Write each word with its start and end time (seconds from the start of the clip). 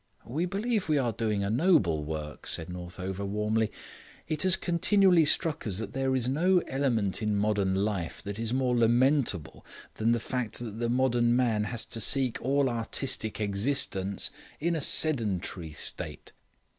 "We 0.25 0.47
believe 0.47 0.81
that 0.81 0.89
we 0.89 0.97
are 0.97 1.11
doing 1.13 1.43
a 1.43 1.51
noble 1.51 2.03
work," 2.03 2.47
said 2.47 2.69
Northover 2.71 3.23
warmly. 3.23 3.71
"It 4.27 4.41
has 4.41 4.55
continually 4.55 5.25
struck 5.25 5.67
us 5.67 5.77
that 5.77 5.93
there 5.93 6.15
is 6.15 6.27
no 6.27 6.57
element 6.65 7.21
in 7.21 7.35
modern 7.35 7.75
life 7.75 8.23
that 8.23 8.39
is 8.39 8.51
more 8.51 8.75
lamentable 8.75 9.63
than 9.93 10.11
the 10.11 10.19
fact 10.19 10.57
that 10.57 10.79
the 10.79 10.89
modern 10.89 11.35
man 11.35 11.65
has 11.65 11.85
to 11.85 12.01
seek 12.01 12.41
all 12.41 12.67
artistic 12.67 13.39
existence 13.39 14.31
in 14.59 14.75
a 14.75 14.81
sedentary 14.81 15.73
state. 15.73 16.31